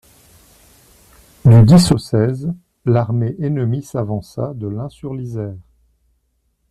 [1.45, 2.51] Du dix au seize,
[2.85, 5.51] l'armée ennemie s'avança de l'Inn sur l'Iser.